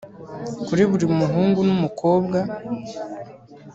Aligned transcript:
kuri 0.65 0.83
buri 0.91 1.05
muhungu 1.19 1.59
n'umukobwa. 1.67 2.39